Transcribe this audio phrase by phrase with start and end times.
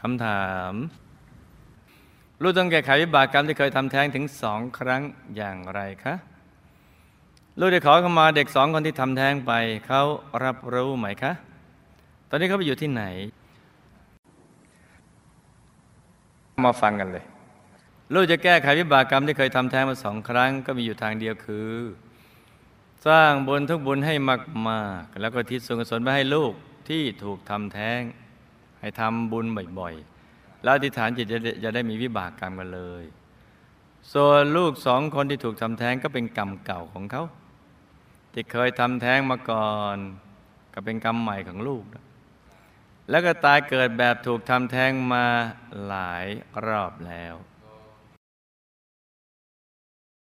[0.00, 0.72] คำถาม
[2.42, 5.02] ลูกต้องแก้ไขวิบากกรรมที่เคยทำแท้งถึงสองครั้ง
[5.36, 6.14] อย่างไรคะ
[7.58, 9.52] ลูกได้ขอเข้ามาเด็กสองคนที่ทำแท้งไป
[9.86, 10.02] เขา
[10.44, 11.32] รับรู้ไหมคะ
[12.28, 13.04] ตอนนี้เขาไปอยู่ที่ไหน
[16.66, 17.24] มาฟังกันเลย
[18.14, 21.72] ลูกจะแก้ไขวิบากกรรมที่เคยทำแท้งมาสองครั้ง ก็มีอยู่ทางเดียวคือ
[23.06, 24.14] สร้างบุญทุกบุญให้
[24.68, 26.52] มาก ๆ แล้วก็ทิศส่วนกุศลไปให้ลูก
[26.88, 28.00] ที่ถูกทำแท้ง
[28.80, 29.46] ให้ทำบุญ
[29.78, 33.04] บ่อยๆ แล้วอธิษฐานจิตจะได้จะได้มีวิบากกรรมกันเลย
[34.14, 37.24] ส่วนลูกสองคนที่ถูกทำแท้งก็เป็นกรรมเก่าของเขา
[38.32, 39.96] ที่เคยทำแท้งมาก่อน
[40.74, 41.84] ก็เป็นกรรมใหม่ของลูก
[43.10, 45.24] แล้วก็ตายเกิดแบบถูกทำแท้งมา
[45.86, 46.26] หลาย
[46.66, 47.34] รอบแล้ว